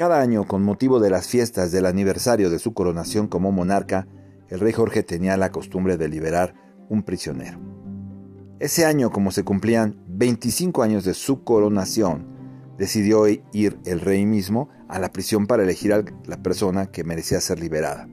[0.00, 4.06] Cada año, con motivo de las fiestas del aniversario de su coronación como monarca,
[4.48, 6.54] el rey Jorge tenía la costumbre de liberar
[6.88, 7.58] un prisionero.
[8.60, 12.26] Ese año, como se cumplían 25 años de su coronación,
[12.78, 17.38] decidió ir el rey mismo a la prisión para elegir a la persona que merecía
[17.42, 18.08] ser liberada.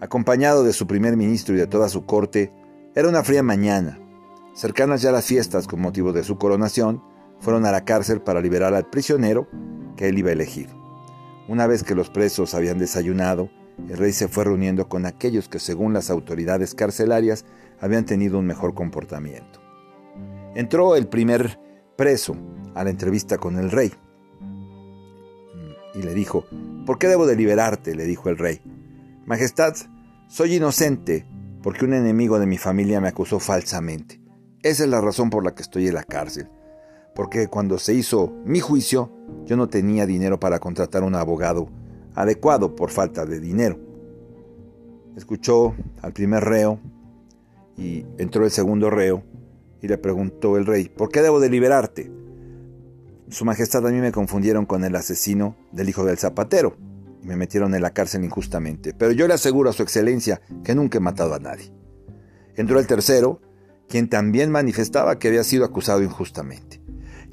[0.00, 2.52] Acompañado de su primer ministro y de toda su corte,
[2.96, 4.00] era una fría mañana.
[4.52, 7.04] Cercanas ya las fiestas con motivo de su coronación,
[7.38, 9.46] fueron a la cárcel para liberar al prisionero
[9.96, 10.77] que él iba a elegir.
[11.48, 13.48] Una vez que los presos habían desayunado,
[13.88, 17.46] el rey se fue reuniendo con aquellos que según las autoridades carcelarias
[17.80, 19.58] habían tenido un mejor comportamiento.
[20.54, 21.58] Entró el primer
[21.96, 22.36] preso
[22.74, 23.92] a la entrevista con el rey
[25.94, 26.44] y le dijo,
[26.84, 27.94] ¿por qué debo de liberarte?
[27.94, 28.60] le dijo el rey.
[29.24, 29.74] Majestad,
[30.28, 31.26] soy inocente
[31.62, 34.20] porque un enemigo de mi familia me acusó falsamente.
[34.62, 36.50] Esa es la razón por la que estoy en la cárcel
[37.18, 39.10] porque cuando se hizo mi juicio
[39.44, 41.68] yo no tenía dinero para contratar un abogado
[42.14, 43.76] adecuado por falta de dinero.
[45.16, 46.78] Escuchó al primer reo
[47.76, 49.24] y entró el segundo reo
[49.82, 52.08] y le preguntó el rey, ¿por qué debo de liberarte?
[53.30, 56.76] Su Majestad a mí me confundieron con el asesino del hijo del zapatero
[57.20, 60.76] y me metieron en la cárcel injustamente, pero yo le aseguro a su excelencia que
[60.76, 61.72] nunca he matado a nadie.
[62.54, 63.40] Entró el tercero,
[63.88, 66.77] quien también manifestaba que había sido acusado injustamente.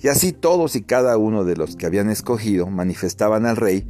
[0.02, 3.88] Y así todos y cada uno de los que habían escogido manifestaban al rey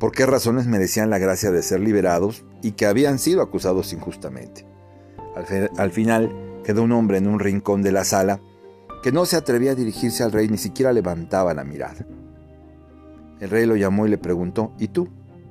[0.00, 4.66] por qué razones merecían la gracia de ser liberados y que habían sido acusados injustamente.
[5.76, 6.32] Al, final
[6.64, 8.40] quedó un hombre en un rincón de la sala
[9.02, 12.06] que no se atrevía a dirigirse al rey ni siquiera levantaba la mirada.
[13.40, 15.08] El rey lo llamó y le preguntó, ¿y tú?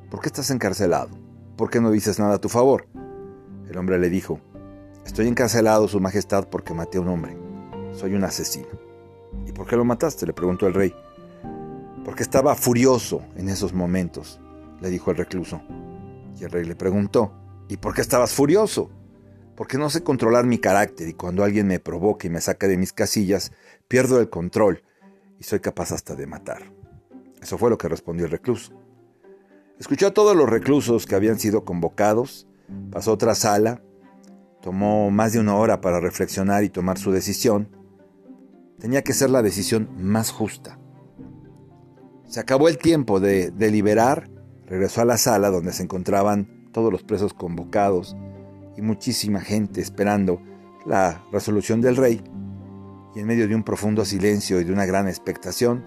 [0.09, 1.09] ¿Por qué estás encarcelado?
[1.55, 2.87] ¿Por qué no dices nada a tu favor?
[3.69, 4.39] El hombre le dijo,
[5.05, 7.37] estoy encarcelado, Su Majestad, porque maté a un hombre.
[7.93, 8.88] Soy un asesino.
[9.45, 10.25] ¿Y por qué lo mataste?
[10.25, 10.93] le preguntó el rey.
[12.05, 14.39] Porque estaba furioso en esos momentos,
[14.81, 15.61] le dijo el recluso.
[16.39, 17.33] Y el rey le preguntó,
[17.67, 18.89] ¿y por qué estabas furioso?
[19.55, 22.77] Porque no sé controlar mi carácter y cuando alguien me provoca y me saca de
[22.77, 23.51] mis casillas,
[23.87, 24.83] pierdo el control
[25.37, 26.71] y soy capaz hasta de matar.
[27.41, 28.73] Eso fue lo que respondió el recluso.
[29.79, 32.47] Escuchó a todos los reclusos que habían sido convocados,
[32.91, 33.81] pasó a otra sala,
[34.61, 37.69] tomó más de una hora para reflexionar y tomar su decisión,
[38.79, 40.79] tenía que ser la decisión más justa.
[42.27, 44.29] Se acabó el tiempo de deliberar,
[44.65, 48.15] regresó a la sala donde se encontraban todos los presos convocados
[48.77, 50.41] y muchísima gente esperando
[50.85, 52.21] la resolución del rey,
[53.15, 55.83] y en medio de un profundo silencio y de una gran expectación,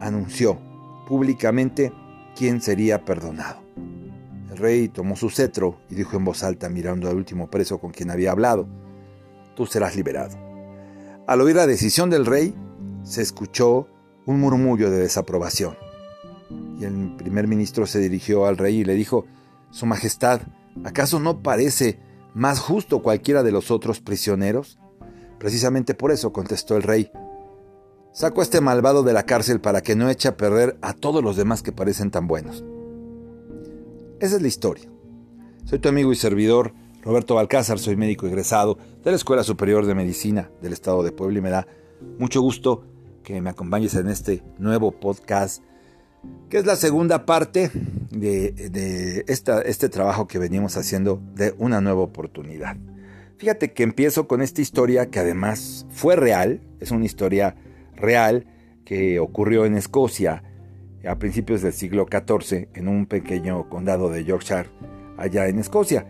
[0.00, 0.58] anunció
[1.06, 1.92] públicamente
[2.34, 3.60] quién sería perdonado.
[4.50, 7.92] El rey tomó su cetro y dijo en voz alta mirando al último preso con
[7.92, 8.66] quien había hablado,
[9.54, 10.45] tú serás liberado.
[11.26, 12.54] Al oír la decisión del rey,
[13.02, 13.88] se escuchó
[14.26, 15.76] un murmullo de desaprobación.
[16.78, 19.26] Y el primer ministro se dirigió al rey y le dijo,
[19.70, 20.42] Su Majestad,
[20.84, 21.98] ¿acaso no parece
[22.34, 24.78] más justo cualquiera de los otros prisioneros?
[25.40, 27.10] Precisamente por eso, contestó el rey,
[28.12, 31.24] saco a este malvado de la cárcel para que no eche a perder a todos
[31.24, 32.64] los demás que parecen tan buenos.
[34.20, 34.88] Esa es la historia.
[35.64, 39.94] Soy tu amigo y servidor, Roberto Balcázar, soy médico egresado de la Escuela Superior de
[39.94, 41.66] Medicina del Estado de Puebla y me da
[42.18, 42.84] mucho gusto
[43.22, 45.62] que me acompañes en este nuevo podcast,
[46.48, 47.70] que es la segunda parte
[48.10, 52.76] de, este trabajo que venimos haciendo de una nueva oportunidad.
[53.38, 57.56] Fíjate que empiezo con esta historia que además fue real, es una historia
[57.94, 58.46] real
[58.84, 60.42] que ocurrió en Escocia
[61.06, 64.70] a principios del siglo XIV en un pequeño condado de Yorkshire,
[65.16, 66.06] allá en Escocia.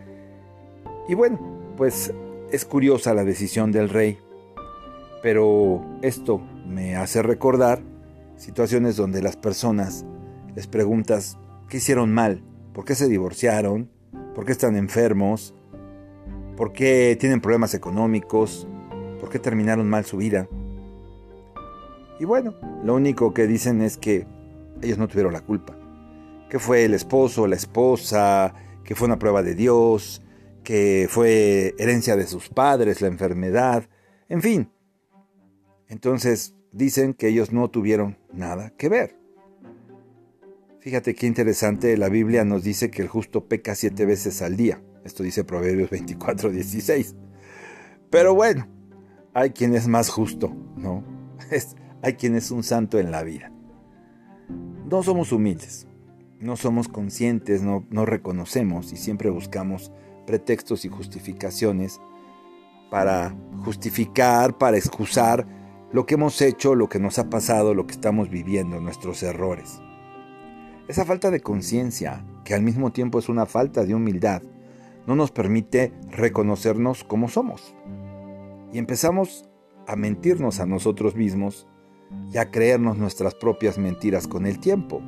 [1.07, 1.39] Y bueno,
[1.77, 2.13] pues
[2.51, 4.17] es curiosa la decisión del rey,
[5.21, 7.81] pero esto me hace recordar
[8.35, 10.05] situaciones donde las personas
[10.55, 11.37] les preguntas
[11.69, 13.89] qué hicieron mal, por qué se divorciaron,
[14.35, 15.53] por qué están enfermos,
[16.57, 18.67] por qué tienen problemas económicos,
[19.19, 20.47] por qué terminaron mal su vida.
[22.19, 22.53] Y bueno,
[22.83, 24.27] lo único que dicen es que
[24.81, 25.75] ellos no tuvieron la culpa,
[26.49, 28.53] que fue el esposo, la esposa,
[28.83, 30.21] que fue una prueba de Dios,
[30.67, 33.87] que fue herencia de sus padres, la enfermedad,
[34.27, 34.69] en fin.
[35.87, 39.17] Entonces dicen que ellos no tuvieron nada que ver.
[40.81, 44.83] Fíjate qué interesante, la Biblia nos dice que el justo peca siete veces al día.
[45.05, 47.15] Esto dice Proverbios 24, 16.
[48.09, 48.67] Pero bueno,
[49.33, 51.01] hay quien es más justo, ¿no?
[52.01, 53.53] hay quien es un santo en la vida.
[54.85, 55.87] No somos humildes,
[56.41, 59.93] no somos conscientes, no, no reconocemos y siempre buscamos
[60.27, 61.99] pretextos y justificaciones
[62.91, 65.47] para justificar, para excusar
[65.91, 69.81] lo que hemos hecho, lo que nos ha pasado, lo que estamos viviendo, nuestros errores.
[70.87, 74.43] Esa falta de conciencia, que al mismo tiempo es una falta de humildad,
[75.07, 77.73] no nos permite reconocernos como somos.
[78.73, 79.49] Y empezamos
[79.87, 81.67] a mentirnos a nosotros mismos
[82.31, 85.01] y a creernos nuestras propias mentiras con el tiempo.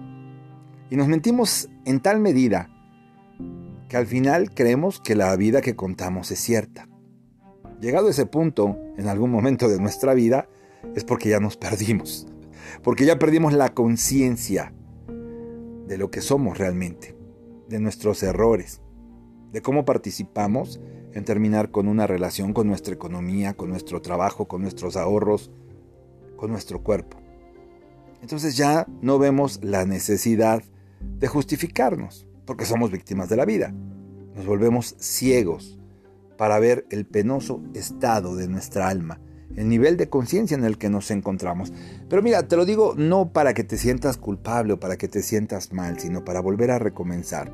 [0.89, 2.69] Y nos mentimos en tal medida
[3.89, 6.87] que al final creemos que la vida que contamos es cierta.
[7.81, 10.47] Llegado a ese punto, en algún momento de nuestra vida,
[10.95, 12.27] es porque ya nos perdimos,
[12.83, 14.73] porque ya perdimos la conciencia
[15.87, 17.17] de lo que somos realmente,
[17.67, 18.81] de nuestros errores,
[19.51, 20.79] de cómo participamos
[21.13, 25.49] en terminar con una relación con nuestra economía, con nuestro trabajo, con nuestros ahorros,
[26.35, 27.17] con nuestro cuerpo.
[28.21, 30.61] Entonces ya no vemos la necesidad
[31.01, 33.71] de justificarnos, porque somos víctimas de la vida.
[34.35, 35.77] Nos volvemos ciegos
[36.35, 39.19] para ver el penoso estado de nuestra alma,
[39.55, 41.71] el nivel de conciencia en el que nos encontramos.
[42.09, 45.21] Pero mira, te lo digo no para que te sientas culpable o para que te
[45.21, 47.53] sientas mal, sino para volver a recomenzar.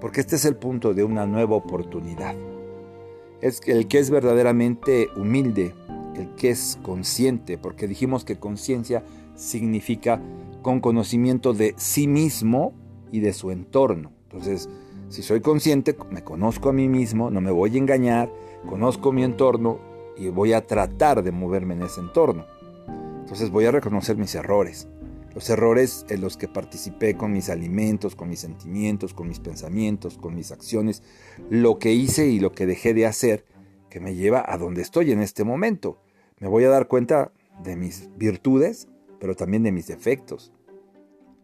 [0.00, 2.34] Porque este es el punto de una nueva oportunidad.
[3.40, 5.76] Es el que es verdaderamente humilde,
[6.16, 9.04] el que es consciente, porque dijimos que conciencia
[9.36, 10.20] significa
[10.60, 12.81] con conocimiento de sí mismo
[13.12, 14.10] y de su entorno.
[14.24, 14.68] Entonces,
[15.08, 18.32] si soy consciente, me conozco a mí mismo, no me voy a engañar,
[18.68, 19.78] conozco mi entorno
[20.16, 22.46] y voy a tratar de moverme en ese entorno.
[23.20, 24.88] Entonces voy a reconocer mis errores.
[25.34, 30.18] Los errores en los que participé con mis alimentos, con mis sentimientos, con mis pensamientos,
[30.18, 31.02] con mis acciones,
[31.48, 33.46] lo que hice y lo que dejé de hacer,
[33.88, 35.98] que me lleva a donde estoy en este momento.
[36.40, 37.32] Me voy a dar cuenta
[37.62, 38.88] de mis virtudes
[39.22, 40.52] pero también de mis defectos.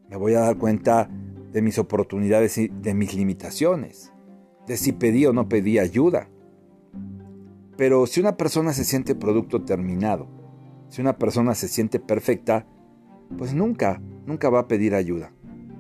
[0.09, 1.09] Me voy a dar cuenta
[1.58, 4.12] de mis oportunidades y de mis limitaciones,
[4.69, 6.28] de si pedí o no pedí ayuda.
[7.76, 10.28] Pero si una persona se siente producto terminado,
[10.88, 12.64] si una persona se siente perfecta,
[13.37, 15.32] pues nunca, nunca va a pedir ayuda,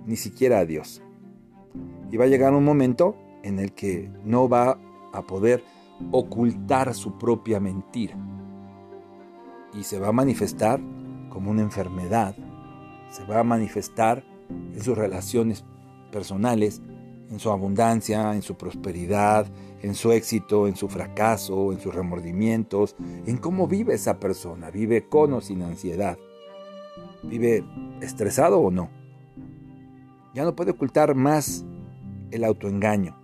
[0.04, 1.00] ni siquiera a Dios.
[2.10, 3.14] Y va a llegar un momento
[3.44, 4.80] en el que no va
[5.12, 5.62] a poder
[6.10, 8.16] ocultar su propia mentira.
[9.74, 10.80] Y se va a manifestar
[11.30, 12.34] como una enfermedad,
[13.12, 15.64] se va a manifestar en sus relaciones
[16.10, 16.82] personales,
[17.30, 19.46] en su abundancia, en su prosperidad,
[19.82, 22.96] en su éxito, en su fracaso, en sus remordimientos,
[23.26, 26.18] en cómo vive esa persona, vive con o sin ansiedad,
[27.22, 27.64] vive
[28.00, 28.90] estresado o no.
[30.34, 31.64] Ya no puede ocultar más
[32.30, 33.16] el autoengaño.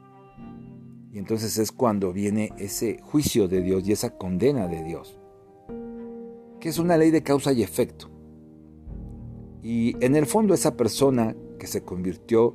[1.12, 5.18] Y entonces es cuando viene ese juicio de Dios y esa condena de Dios
[6.64, 8.08] que es una ley de causa y efecto.
[9.64, 12.54] Y en el fondo esa persona que se convirtió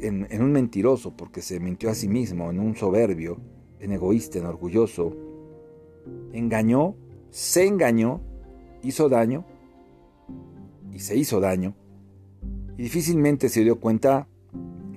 [0.00, 3.38] en, un mentiroso porque se mintió a sí mismo, en un soberbio,
[3.78, 5.16] en egoísta, en orgulloso,
[6.34, 6.94] engañó,
[7.30, 8.20] se engañó,
[8.82, 9.46] hizo daño
[10.92, 11.74] y se hizo daño.
[12.76, 14.28] Y difícilmente se dio cuenta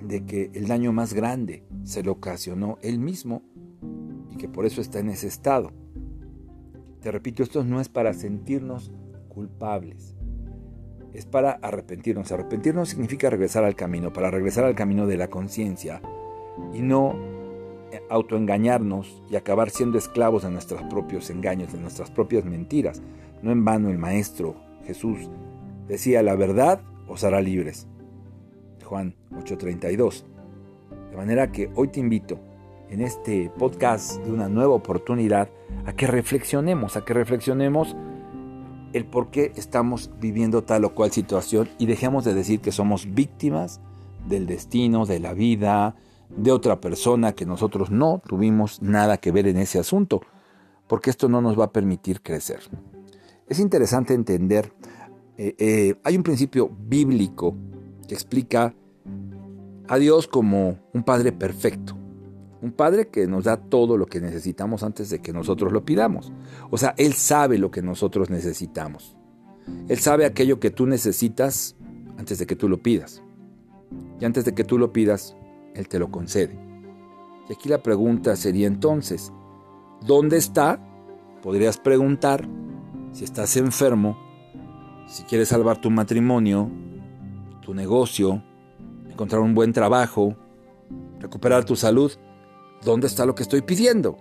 [0.06, 3.40] de que el daño más grande se lo ocasionó él mismo
[4.30, 5.72] y que por eso está en ese estado.
[7.00, 8.92] Te repito, esto no es para sentirnos
[9.28, 10.14] culpables,
[11.14, 12.30] es para arrepentirnos.
[12.32, 16.02] Arrepentirnos significa regresar al camino, para regresar al camino de la conciencia
[16.74, 17.14] y no
[17.92, 23.00] eh, autoengañarnos y acabar siendo esclavos de nuestros propios engaños, de nuestras propias mentiras.
[23.42, 25.30] No en vano el Maestro Jesús
[25.88, 27.86] decía, la verdad os hará libres.
[28.84, 30.24] Juan 8:32.
[31.10, 32.40] De manera que hoy te invito
[32.90, 35.48] en este podcast de una nueva oportunidad
[35.86, 37.96] a que reflexionemos, a que reflexionemos
[38.94, 43.12] el por qué estamos viviendo tal o cual situación y dejemos de decir que somos
[43.12, 43.80] víctimas
[44.28, 45.96] del destino, de la vida,
[46.30, 50.22] de otra persona, que nosotros no tuvimos nada que ver en ese asunto,
[50.86, 52.60] porque esto no nos va a permitir crecer.
[53.48, 54.72] Es interesante entender,
[55.36, 57.54] eh, eh, hay un principio bíblico
[58.06, 58.74] que explica
[59.88, 62.03] a Dios como un Padre perfecto.
[62.64, 66.32] Un Padre que nos da todo lo que necesitamos antes de que nosotros lo pidamos.
[66.70, 69.18] O sea, Él sabe lo que nosotros necesitamos.
[69.86, 71.76] Él sabe aquello que tú necesitas
[72.16, 73.22] antes de que tú lo pidas.
[74.18, 75.36] Y antes de que tú lo pidas,
[75.74, 76.58] Él te lo concede.
[77.50, 79.30] Y aquí la pregunta sería entonces,
[80.00, 80.80] ¿dónde está?
[81.42, 82.48] Podrías preguntar
[83.12, 84.16] si estás enfermo,
[85.06, 86.70] si quieres salvar tu matrimonio,
[87.60, 88.42] tu negocio,
[89.10, 90.34] encontrar un buen trabajo,
[91.20, 92.10] recuperar tu salud.
[92.84, 94.16] ¿Dónde está lo que estoy pidiendo?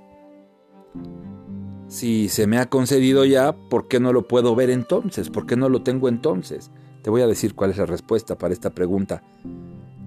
[1.88, 5.30] Si se me ha concedido ya, ¿por qué no lo puedo ver entonces?
[5.30, 6.72] ¿Por qué no lo tengo entonces?
[7.04, 9.22] Te voy a decir cuál es la respuesta para esta pregunta.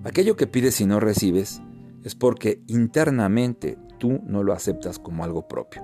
[0.03, 1.61] Aquello que pides y no recibes
[2.03, 5.83] es porque internamente tú no lo aceptas como algo propio.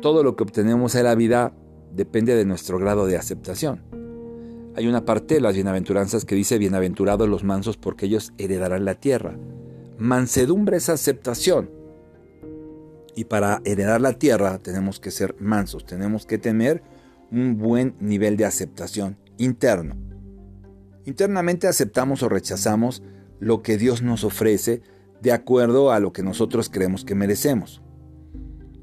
[0.00, 1.54] Todo lo que obtenemos en la vida
[1.92, 3.82] depende de nuestro grado de aceptación.
[4.74, 8.94] Hay una parte de las bienaventuranzas que dice, bienaventurados los mansos porque ellos heredarán la
[8.94, 9.36] tierra.
[10.02, 11.70] Mansedumbre es aceptación.
[13.14, 16.82] Y para heredar la tierra tenemos que ser mansos, tenemos que tener
[17.30, 19.94] un buen nivel de aceptación interno.
[21.04, 23.04] Internamente aceptamos o rechazamos
[23.38, 24.82] lo que Dios nos ofrece
[25.20, 27.80] de acuerdo a lo que nosotros creemos que merecemos.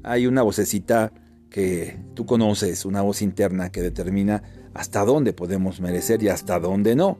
[0.02, 1.12] Hay una vocecita
[1.50, 6.96] que tú conoces, una voz interna que determina hasta dónde podemos merecer y hasta dónde
[6.96, 7.18] no.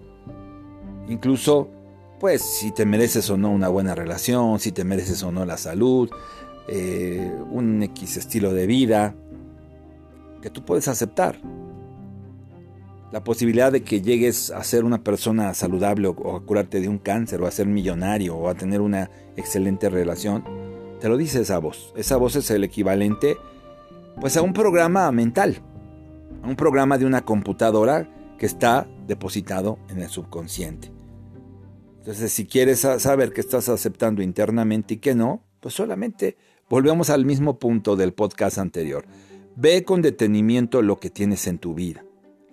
[1.06, 1.70] Incluso,
[2.20, 5.56] pues, si te mereces o no una buena relación, si te mereces o no la
[5.56, 6.10] salud,
[6.68, 9.14] eh, un X estilo de vida,
[10.42, 11.40] que tú puedes aceptar.
[13.10, 16.98] La posibilidad de que llegues a ser una persona saludable o a curarte de un
[16.98, 20.44] cáncer o a ser millonario o a tener una excelente relación,
[21.00, 21.92] te lo dice esa voz.
[21.96, 23.38] Esa voz es el equivalente
[24.20, 25.56] pues a un programa mental,
[26.42, 28.08] a un programa de una computadora
[28.38, 30.99] que está depositado en el subconsciente.
[32.00, 36.36] Entonces, si quieres saber qué estás aceptando internamente y qué no, pues solamente
[36.68, 39.04] volvemos al mismo punto del podcast anterior.
[39.54, 42.02] Ve con detenimiento lo que tienes en tu vida,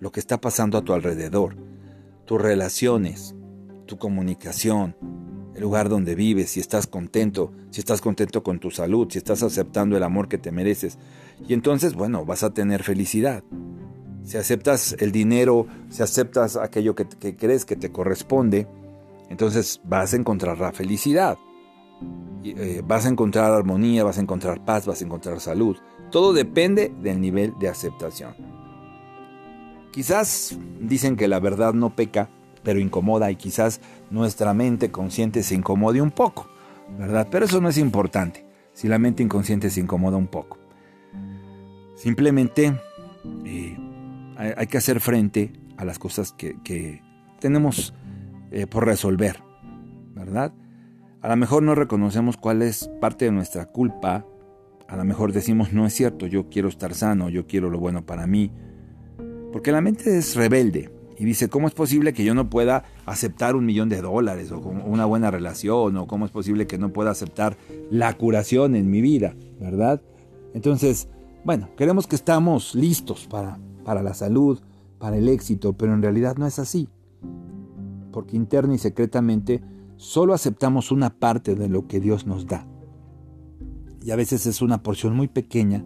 [0.00, 1.56] lo que está pasando a tu alrededor,
[2.26, 3.34] tus relaciones,
[3.86, 4.94] tu comunicación,
[5.54, 9.42] el lugar donde vives, si estás contento, si estás contento con tu salud, si estás
[9.42, 10.98] aceptando el amor que te mereces.
[11.48, 13.42] Y entonces, bueno, vas a tener felicidad.
[14.24, 18.68] Si aceptas el dinero, si aceptas aquello que, crees que te corresponde,
[19.28, 21.38] entonces vas a encontrar la felicidad.
[22.44, 25.76] Eh, vas a encontrar armonía, vas a encontrar paz, vas a encontrar salud.
[26.10, 28.34] Todo depende del nivel de aceptación.
[29.92, 32.30] Quizás dicen que la verdad no peca,
[32.62, 33.80] pero incomoda y quizás
[34.10, 36.48] nuestra mente consciente se incomode un poco,
[36.98, 37.28] ¿verdad?
[37.30, 40.58] Pero eso no es importante, si la mente inconsciente se incomoda un poco.
[41.96, 42.78] Simplemente
[43.44, 43.76] eh,
[44.36, 47.02] hay, que hacer frente a las cosas que,
[47.40, 47.94] tenemos
[48.50, 49.42] eh, por resolver,
[50.14, 50.52] ¿verdad?
[51.20, 54.24] A lo mejor no reconocemos cuál es parte de nuestra culpa,
[54.88, 58.06] a lo mejor decimos, no es cierto, yo quiero estar sano, yo quiero lo bueno
[58.06, 58.50] para mí,
[59.52, 63.56] porque la mente es rebelde, y dice, ¿cómo es posible que yo no pueda aceptar
[63.56, 65.96] un millón de dólares o una buena relación?
[65.96, 67.56] ¿O cómo es posible que no pueda aceptar
[67.90, 69.34] la curación en mi vida?
[69.58, 70.00] ¿Verdad?
[70.54, 71.08] Entonces,
[71.44, 74.60] bueno, queremos que estamos listos para, para la salud,
[75.00, 76.88] para el éxito, pero en realidad no es así.
[78.18, 79.62] Porque interna y secretamente
[79.94, 82.66] solo aceptamos una parte de lo que Dios nos da.
[84.02, 85.84] Y a veces es una porción muy pequeña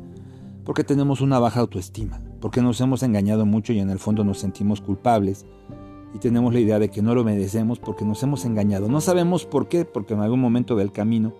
[0.65, 4.39] porque tenemos una baja autoestima porque nos hemos engañado mucho y en el fondo nos
[4.39, 5.45] sentimos culpables
[6.15, 8.89] y tenemos la idea de que no lo merecemos porque nos hemos engañado.
[8.89, 11.35] No sabemos por qué, porque en algún momento del camino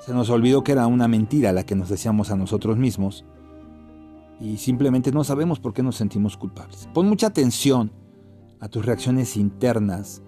[0.00, 3.24] se nos olvidó que era una mentira la que nos decíamos a nosotros mismos
[4.40, 6.88] y simplemente no sabemos por qué nos sentimos culpables.
[6.94, 7.90] Pon mucha atención
[8.64, 10.22] a tus reacciones internas,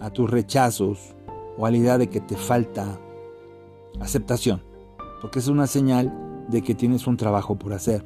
[0.00, 1.14] a tus rechazos
[1.58, 2.98] o a la idea de que te falta
[4.00, 4.62] aceptación,
[5.20, 8.02] porque es una señal de que tienes un trabajo por hacer.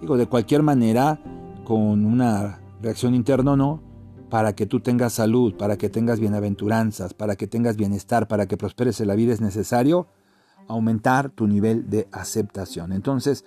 [0.00, 1.18] Digo, de cualquier manera,
[1.64, 3.82] con una reacción interna o no,
[4.30, 8.56] para que tú tengas salud, para que tengas bienaventuranzas, para que tengas bienestar, para que
[8.56, 10.06] prosperes en la vida es necesario
[10.68, 12.92] aumentar tu nivel de aceptación.
[12.92, 13.44] Entonces,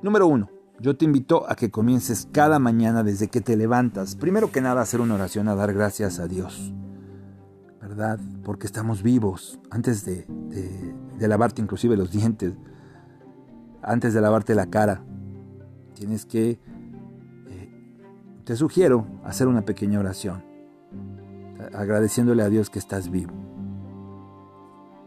[0.00, 0.48] número uno,
[0.80, 4.16] yo te invito a que comiences cada mañana desde que te levantas.
[4.16, 6.72] Primero que nada, hacer una oración a dar gracias a Dios.
[7.82, 8.18] ¿Verdad?
[8.44, 9.60] Porque estamos vivos.
[9.70, 10.26] Antes de,
[11.18, 12.54] lavarte inclusive los dientes,
[13.82, 15.02] antes de lavarte la cara,
[15.94, 16.58] tienes que,
[17.48, 17.98] eh,
[18.44, 20.42] te sugiero hacer una pequeña oración,
[21.74, 23.32] agradeciéndole a Dios que estás vivo.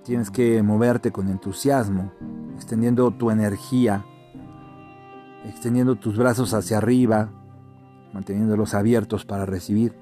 [0.04, 2.12] Tienes que moverte con entusiasmo,
[2.56, 4.06] extendiendo tu energía,
[5.46, 7.30] extendiendo tus brazos hacia arriba,
[8.14, 9.96] manteniéndolos abiertos para recibir.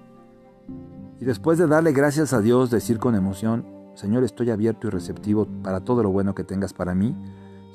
[1.20, 5.48] Y después de darle gracias a Dios, decir con emoción, Señor, estoy abierto y receptivo
[5.64, 7.16] para todo lo bueno que tengas para mí.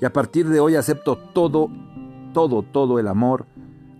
[0.01, 1.71] Y a partir de hoy acepto todo
[2.37, 3.47] todo, todo el amor,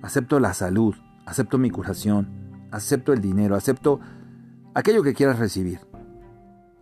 [0.03, 0.95] acepto la salud,
[1.25, 2.29] acepto mi curación,
[2.71, 3.99] acepto el dinero, acepto
[4.75, 5.81] aquello que quieras recibir.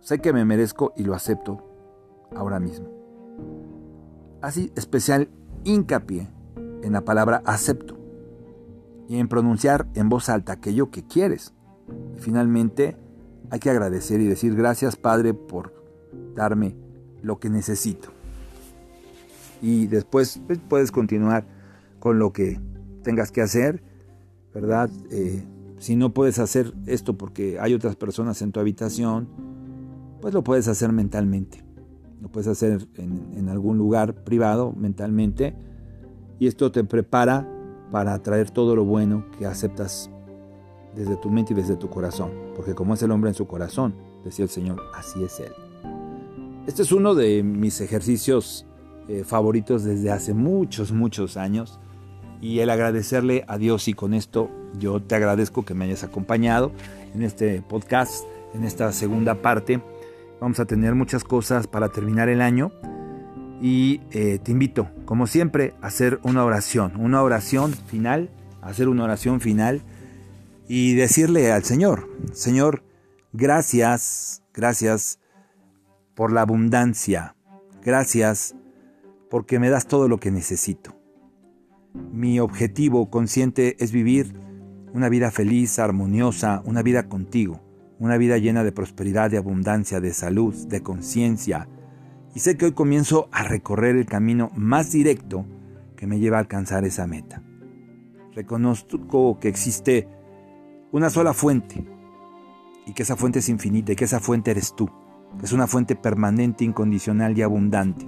[0.01, 1.65] Sé que me merezco y lo acepto
[2.35, 2.89] ahora mismo.
[4.41, 5.29] Así especial
[5.63, 6.27] hincapié
[6.85, 7.97] en la palabra acepto
[9.07, 11.53] y en pronunciar en voz alta aquello que quieres.
[12.15, 12.97] Y finalmente
[13.49, 15.73] hay que agradecer y decir gracias Padre por
[16.35, 16.75] darme
[17.21, 18.15] lo que necesito
[19.65, 21.47] y después pues, puedes continuar
[21.99, 22.59] con lo que
[23.03, 23.83] tengas que hacer,
[24.53, 24.89] ¿verdad?
[25.09, 25.43] Eh,
[25.79, 29.27] si no puedes hacer esto porque hay otras personas en tu habitación,
[30.21, 31.63] pues lo puedes hacer mentalmente.
[32.21, 35.55] Lo puedes hacer en, algún lugar privado mentalmente
[36.39, 37.47] y esto te prepara
[37.91, 40.09] para atraer todo lo bueno que aceptas
[40.95, 42.31] desde tu mente y desde tu corazón.
[42.55, 45.51] Porque como es el hombre en su corazón, decía el Señor, así es Él.
[46.67, 48.65] Este es uno de mis ejercicios
[49.07, 51.79] eh, favoritos desde hace muchos, muchos años.
[52.41, 56.71] Y el agradecerle a Dios y con esto yo te agradezco que me hayas acompañado
[57.13, 59.81] en este podcast, en esta segunda parte.
[60.41, 62.71] Vamos a tener muchas cosas para terminar el año
[63.65, 68.29] y eh, te invito, como siempre, a hacer una oración, una oración final,
[68.61, 69.81] hacer una oración final
[70.67, 72.83] y decirle al Señor, Señor,
[73.33, 75.17] gracias, gracias
[76.13, 77.35] por la abundancia,
[77.83, 78.55] gracias
[79.31, 80.95] porque me das todo lo que necesito.
[82.11, 84.31] Mi objetivo consciente es vivir
[84.93, 87.63] una vida feliz, armoniosa, una vida contigo,
[87.97, 91.67] una vida llena de prosperidad, de abundancia, de salud, de conciencia.
[92.35, 95.45] Y sé que hoy comienzo a recorrer el camino más directo
[95.95, 97.41] que me lleva a alcanzar esa meta.
[98.33, 100.09] Reconozco que existe
[100.91, 101.85] una sola fuente
[102.85, 104.89] y que esa fuente es infinita y que esa fuente eres tú,
[105.41, 108.05] es una fuente permanente, incondicional y abundante.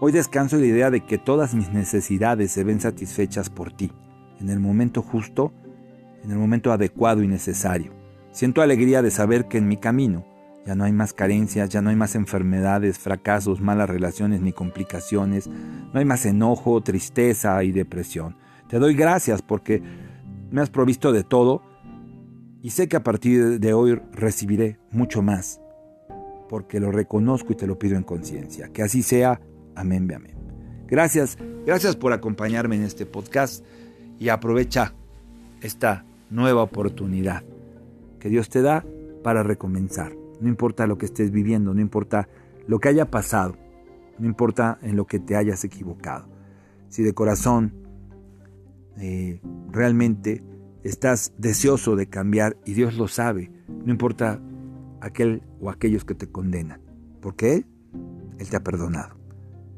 [0.00, 3.92] Hoy descanso en la idea de que todas mis necesidades se ven satisfechas por ti,
[4.40, 5.52] en el momento justo,
[6.24, 7.92] en el momento adecuado y necesario.
[8.32, 10.24] Siento alegría de saber que en mi camino
[10.68, 15.46] ya no hay más carencias, ya no hay más enfermedades, fracasos, malas relaciones ni complicaciones,
[15.46, 18.36] no hay más enojo, tristeza y depresión.
[18.68, 19.82] Te doy gracias porque
[20.50, 21.62] me has provisto de todo
[22.60, 25.58] y sé que a partir de hoy recibiré mucho más,
[26.50, 28.68] porque lo reconozco y te lo pido en conciencia.
[28.68, 29.40] Que así sea.
[29.74, 30.36] Amén, amén.
[30.86, 33.64] Gracias, gracias por acompañarme en este podcast
[34.18, 34.92] y aprovecha
[35.62, 37.42] esta nueva oportunidad
[38.20, 38.84] que Dios te da
[39.22, 40.27] para recomenzar.
[40.40, 42.28] No importa lo que estés viviendo, no importa
[42.66, 43.56] lo que haya pasado,
[44.18, 46.28] no importa en lo que te hayas equivocado.
[46.88, 47.72] Si de corazón
[48.96, 49.40] eh,
[49.70, 50.42] realmente
[50.82, 53.50] estás deseoso de cambiar y Dios lo sabe,
[53.84, 54.40] no importa
[55.00, 56.80] aquel o aquellos que te condenan,
[57.20, 57.66] porque Él,
[58.38, 59.16] Él te ha perdonado.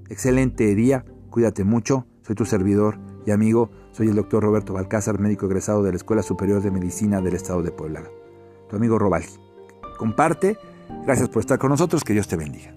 [0.08, 5.46] Excelente día, cuídate mucho, soy tu servidor y amigo, soy el doctor Roberto Balcázar, médico
[5.46, 8.02] egresado de la Escuela Superior de Medicina del Estado de Puebla.
[8.68, 9.49] Tu amigo Robalgi.
[10.00, 10.56] Comparte,
[11.04, 12.72] gracias por estar con nosotros, que Dios te bendiga.